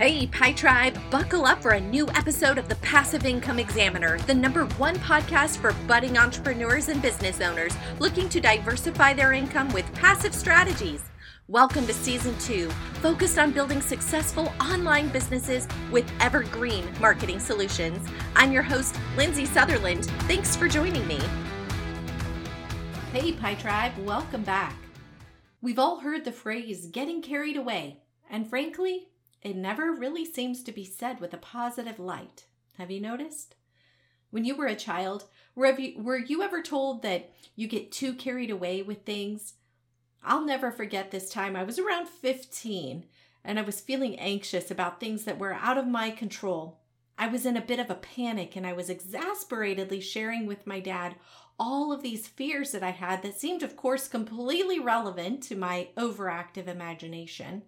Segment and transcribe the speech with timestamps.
[0.00, 4.32] Hey, Pi Tribe, buckle up for a new episode of the Passive Income Examiner, the
[4.32, 9.92] number one podcast for budding entrepreneurs and business owners looking to diversify their income with
[9.92, 11.02] passive strategies.
[11.48, 12.70] Welcome to season two,
[13.02, 18.08] focused on building successful online businesses with evergreen marketing solutions.
[18.34, 20.06] I'm your host, Lindsay Sutherland.
[20.20, 21.20] Thanks for joining me.
[23.12, 24.76] Hey, Pi Tribe, welcome back.
[25.60, 27.98] We've all heard the phrase getting carried away,
[28.30, 29.08] and frankly,
[29.42, 32.44] it never really seems to be said with a positive light.
[32.78, 33.54] Have you noticed?
[34.30, 38.14] When you were a child, were you, were you ever told that you get too
[38.14, 39.54] carried away with things?
[40.22, 41.56] I'll never forget this time.
[41.56, 43.06] I was around 15
[43.44, 46.80] and I was feeling anxious about things that were out of my control.
[47.18, 50.80] I was in a bit of a panic and I was exasperatedly sharing with my
[50.80, 51.16] dad
[51.58, 55.88] all of these fears that I had that seemed, of course, completely relevant to my
[55.96, 57.62] overactive imagination.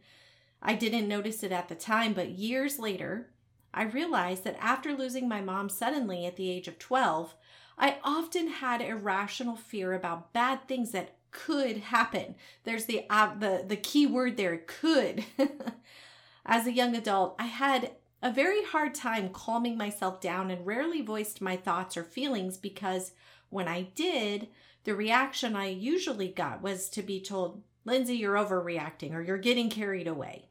[0.63, 3.31] I didn't notice it at the time, but years later,
[3.75, 7.35] I realized that after losing my mom suddenly at the age of 12,
[7.79, 12.37] I often had irrational fear about bad things that could happen.
[12.65, 15.25] There's the uh, the the key word there, could.
[16.47, 21.03] As a young adult, I had a very hard time calming myself down and rarely
[21.03, 23.13] voiced my thoughts or feelings because
[23.49, 24.49] when I did,
[24.85, 29.71] the reaction I usually got was to be told, Lindsay, you're overreacting or you're getting
[29.71, 30.49] carried away.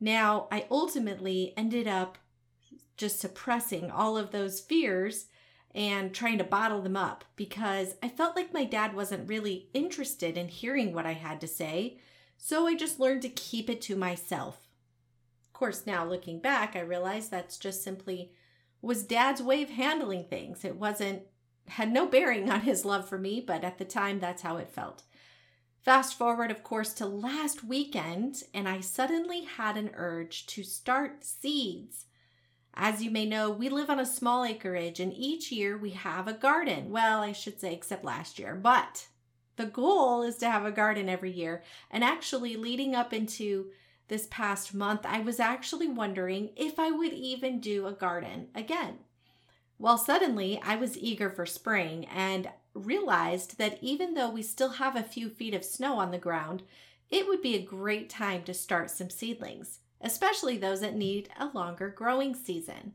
[0.00, 2.18] Now, I ultimately ended up
[2.96, 5.26] just suppressing all of those fears
[5.74, 10.36] and trying to bottle them up because I felt like my dad wasn't really interested
[10.36, 11.98] in hearing what I had to say.
[12.36, 14.68] So I just learned to keep it to myself.
[15.44, 18.32] Of course, now looking back, I realize that's just simply
[18.82, 20.64] was dad's way of handling things.
[20.64, 21.22] It wasn't
[21.68, 24.70] had no bearing on his love for me, but at the time that's how it
[24.70, 25.02] felt.
[25.82, 31.24] Fast forward, of course, to last weekend, and I suddenly had an urge to start
[31.24, 32.04] seeds.
[32.74, 36.28] As you may know, we live on a small acreage, and each year we have
[36.28, 36.90] a garden.
[36.90, 39.06] Well, I should say, except last year, but
[39.56, 41.62] the goal is to have a garden every year.
[41.90, 43.70] And actually, leading up into
[44.08, 48.98] this past month, I was actually wondering if I would even do a garden again.
[49.78, 54.96] Well, suddenly I was eager for spring, and realized that even though we still have
[54.96, 56.62] a few feet of snow on the ground,
[57.10, 61.50] it would be a great time to start some seedlings, especially those that need a
[61.52, 62.94] longer growing season.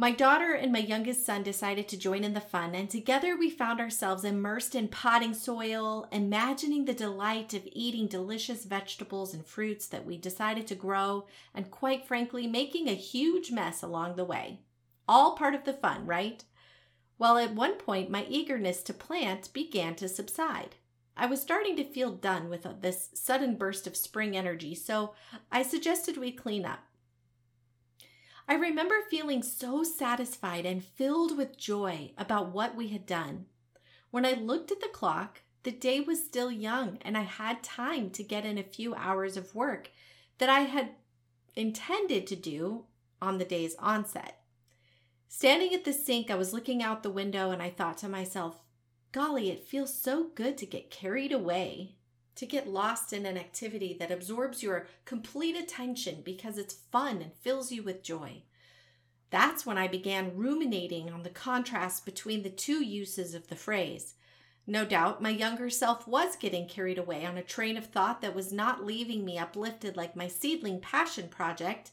[0.00, 3.50] My daughter and my youngest son decided to join in the fun, and together we
[3.50, 9.86] found ourselves immersed in potting soil, imagining the delight of eating delicious vegetables and fruits
[9.88, 14.60] that we decided to grow, and quite frankly, making a huge mess along the way.
[15.06, 16.44] All part of the fun, right?
[17.20, 20.76] While at one point my eagerness to plant began to subside.
[21.18, 25.12] I was starting to feel done with uh, this sudden burst of spring energy, so
[25.52, 26.78] I suggested we clean up.
[28.48, 33.44] I remember feeling so satisfied and filled with joy about what we had done.
[34.10, 38.08] When I looked at the clock, the day was still young and I had time
[38.12, 39.90] to get in a few hours of work
[40.38, 40.92] that I had
[41.54, 42.86] intended to do
[43.20, 44.39] on the day's onset.
[45.32, 48.64] Standing at the sink, I was looking out the window and I thought to myself,
[49.12, 51.94] golly, it feels so good to get carried away,
[52.34, 57.32] to get lost in an activity that absorbs your complete attention because it's fun and
[57.32, 58.42] fills you with joy.
[59.30, 64.14] That's when I began ruminating on the contrast between the two uses of the phrase.
[64.66, 68.34] No doubt my younger self was getting carried away on a train of thought that
[68.34, 71.92] was not leaving me uplifted like my seedling passion project.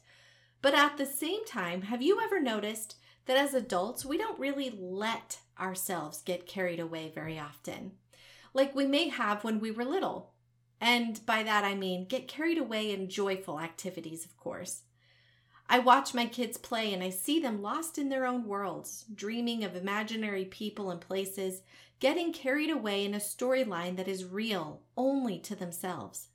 [0.60, 2.96] But at the same time, have you ever noticed
[3.28, 7.92] that as adults, we don't really let ourselves get carried away very often,
[8.54, 10.32] like we may have when we were little.
[10.80, 14.82] And by that I mean get carried away in joyful activities, of course.
[15.68, 19.62] I watch my kids play and I see them lost in their own worlds, dreaming
[19.62, 21.60] of imaginary people and places,
[22.00, 26.27] getting carried away in a storyline that is real only to themselves.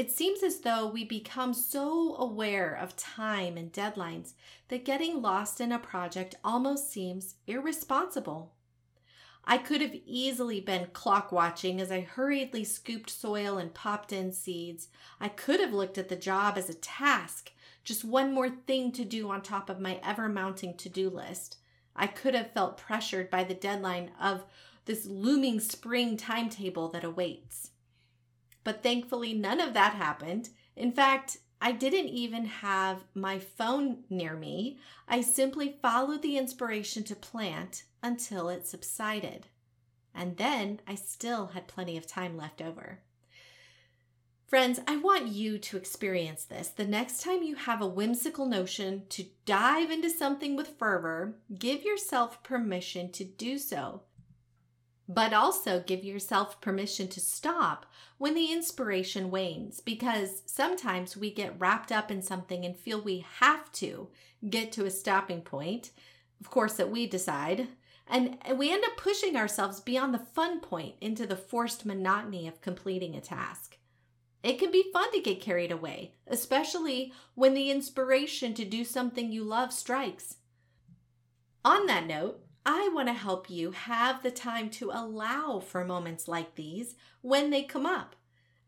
[0.00, 4.32] It seems as though we become so aware of time and deadlines
[4.68, 8.54] that getting lost in a project almost seems irresponsible.
[9.44, 14.32] I could have easily been clock watching as I hurriedly scooped soil and popped in
[14.32, 14.88] seeds.
[15.20, 17.52] I could have looked at the job as a task,
[17.84, 21.58] just one more thing to do on top of my ever mounting to do list.
[21.94, 24.44] I could have felt pressured by the deadline of
[24.86, 27.72] this looming spring timetable that awaits.
[28.64, 30.50] But thankfully, none of that happened.
[30.76, 34.78] In fact, I didn't even have my phone near me.
[35.06, 39.46] I simply followed the inspiration to plant until it subsided.
[40.14, 43.00] And then I still had plenty of time left over.
[44.46, 46.70] Friends, I want you to experience this.
[46.70, 51.84] The next time you have a whimsical notion to dive into something with fervor, give
[51.84, 54.02] yourself permission to do so.
[55.12, 57.84] But also give yourself permission to stop
[58.18, 63.26] when the inspiration wanes because sometimes we get wrapped up in something and feel we
[63.40, 64.08] have to
[64.48, 65.90] get to a stopping point,
[66.40, 67.66] of course, that we decide.
[68.06, 72.60] And we end up pushing ourselves beyond the fun point into the forced monotony of
[72.60, 73.78] completing a task.
[74.44, 79.32] It can be fun to get carried away, especially when the inspiration to do something
[79.32, 80.36] you love strikes.
[81.64, 86.28] On that note, I want to help you have the time to allow for moments
[86.28, 88.16] like these when they come up.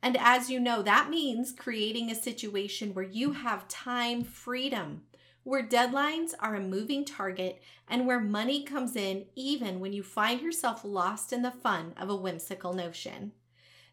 [0.03, 5.03] And as you know, that means creating a situation where you have time freedom,
[5.45, 10.41] where deadlines are a moving target, and where money comes in even when you find
[10.41, 13.33] yourself lost in the fun of a whimsical notion.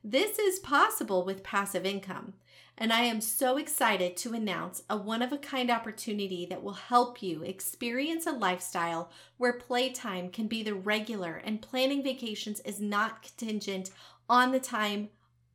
[0.03, 2.33] This is possible with passive income,
[2.77, 6.71] and I am so excited to announce a one of a kind opportunity that will
[6.71, 12.79] help you experience a lifestyle where playtime can be the regular and planning vacations is
[12.79, 13.89] not contingent
[14.29, 15.09] on the time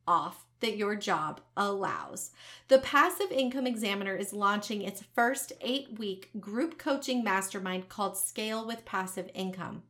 [0.07, 2.29] off that your job allows.
[2.67, 8.65] The Passive Income Examiner is launching its first eight week group coaching mastermind called Scale
[8.65, 9.81] with Passive Income.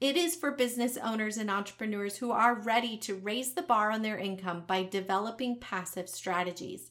[0.00, 4.00] It is for business owners and entrepreneurs who are ready to raise the bar on
[4.00, 6.90] their income by developing passive strategies.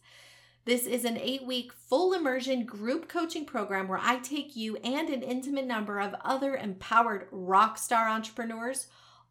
[0.66, 5.10] This is an eight week full immersion group coaching program where I take you and
[5.10, 8.86] an intimate number of other empowered rock star entrepreneurs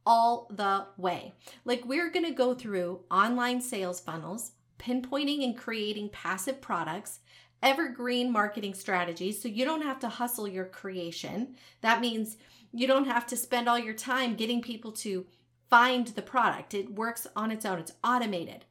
[0.04, 1.34] all the way.
[1.64, 7.20] Like, we're to go through online sales funnels, pinpointing and creating passive products,
[7.62, 11.54] evergreen marketing strategies so you don't have to hustle your creation.
[11.80, 12.38] That means
[12.72, 15.26] you don't have to spend all your time getting people to
[15.70, 16.74] find the product.
[16.74, 18.64] It works on its own, it's automated.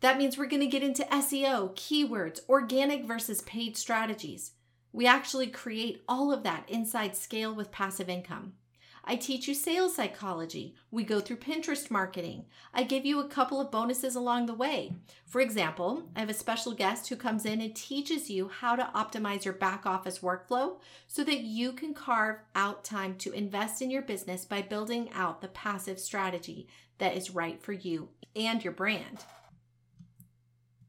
[0.00, 4.52] That means we're going to get into SEO, keywords, organic versus paid strategies.
[4.92, 8.54] We actually create all of that inside Scale with Passive Income.
[9.04, 10.76] I teach you sales psychology.
[10.92, 12.44] We go through Pinterest marketing.
[12.72, 14.92] I give you a couple of bonuses along the way.
[15.26, 18.90] For example, I have a special guest who comes in and teaches you how to
[18.94, 20.78] optimize your back office workflow
[21.08, 25.40] so that you can carve out time to invest in your business by building out
[25.40, 29.24] the passive strategy that is right for you and your brand.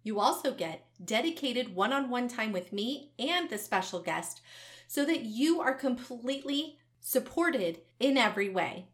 [0.04, 4.42] You also get dedicated one on one time with me and the special guest
[4.88, 8.88] so that you are completely supported in every way.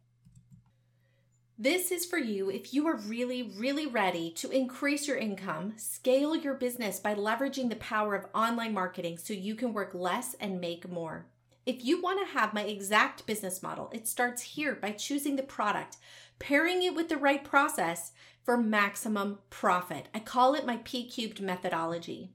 [1.59, 6.35] This is for you if you are really, really ready to increase your income, scale
[6.35, 10.59] your business by leveraging the power of online marketing so you can work less and
[10.59, 11.27] make more.
[11.65, 15.43] If you want to have my exact business model, it starts here by choosing the
[15.43, 15.97] product,
[16.39, 18.11] pairing it with the right process
[18.43, 20.07] for maximum profit.
[20.15, 22.31] I call it my P cubed methodology.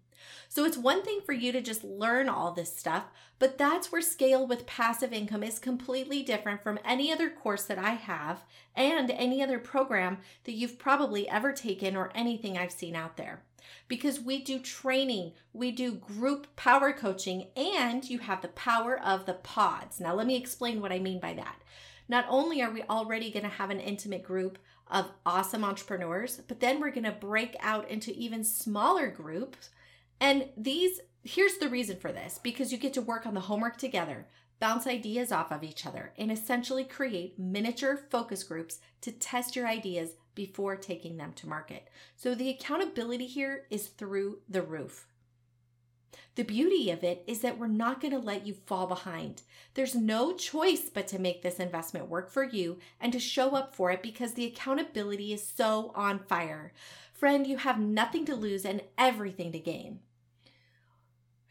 [0.49, 3.05] So it's one thing for you to just learn all this stuff,
[3.39, 7.79] but that's where Scale with Passive Income is completely different from any other course that
[7.79, 8.45] I have
[8.75, 13.43] and any other program that you've probably ever taken or anything I've seen out there.
[13.89, 19.27] Because we do training, we do group power coaching, and you have the power of
[19.27, 20.01] the pods.
[20.01, 21.57] Now, let me explain what I mean by that.
[22.09, 26.61] Not only are we already going to have an intimate group of awesome entrepreneurs, but
[26.61, 29.71] then we're going to break out into even smaller groups
[30.25, 33.77] and these, here's the reason for this because you get to work on the homework
[33.77, 34.27] together,
[34.59, 39.67] bounce ideas off of each other, and essentially create miniature focus groups to test your
[39.67, 41.89] ideas before taking them to market.
[42.17, 45.09] So the accountability here is through the roof.
[46.37, 49.43] The beauty of it is that we're not going to let you fall behind.
[49.75, 53.75] There's no choice but to make this investment work for you and to show up
[53.75, 56.73] for it because the accountability is so on fire.
[57.13, 60.01] Friend, you have nothing to lose and everything to gain.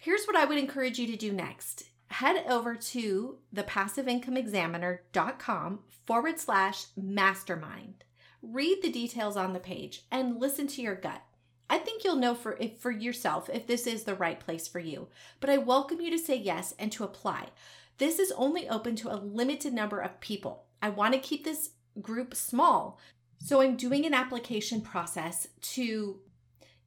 [0.04, 1.86] Here's what I would encourage you to do next.
[2.08, 8.04] Head over to thepassiveincomeexaminer.com forward slash mastermind.
[8.42, 11.22] Read the details on the page and listen to your gut.
[11.70, 15.08] I think you'll know for for yourself if this is the right place for you.
[15.40, 17.52] But I welcome you to say yes and to apply.
[17.98, 20.66] This is only open to a limited number of people.
[20.82, 21.70] I want to keep this
[22.02, 23.00] group small.
[23.40, 26.20] So I'm doing an application process to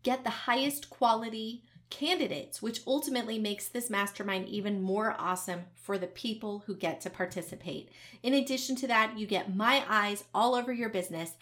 [0.02, 6.06] get the highest quality candidates, which ultimately makes this mastermind even more awesome for the
[6.06, 7.90] people who get to participate.
[8.22, 11.32] In addition to that, you get my eyes all over your business,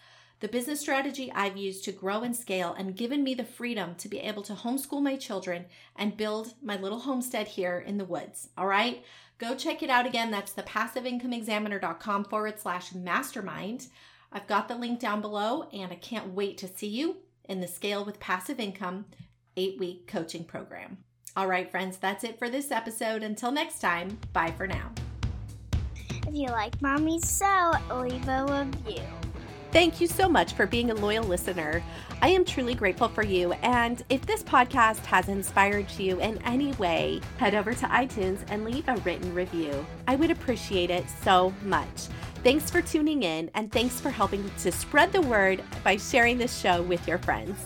[0.41, 4.09] the business strategy I've used to grow and scale, and given me the freedom to
[4.09, 8.49] be able to homeschool my children and build my little homestead here in the woods.
[8.57, 9.03] All right.
[9.37, 10.31] Go check it out again.
[10.31, 13.87] That's the passiveincomeexaminer.com forward slash mastermind.
[14.31, 17.67] I've got the link down below and I can't wait to see you in the
[17.67, 19.05] Scale with Passive Income
[19.57, 20.97] eight week coaching program.
[21.35, 23.23] All right, friends, that's it for this episode.
[23.23, 24.91] Until next time, bye for now.
[26.27, 29.03] If you like Mommy So, leave a review.
[29.71, 31.83] Thank you so much for being a loyal listener.
[32.21, 33.51] I am truly grateful for you.
[33.61, 38.63] And if this podcast has inspired you in any way, head over to iTunes and
[38.63, 39.85] leave a written review.
[40.07, 42.07] I would appreciate it so much.
[42.41, 46.57] Thanks for tuning in and thanks for helping to spread the word by sharing this
[46.57, 47.57] show with your friends.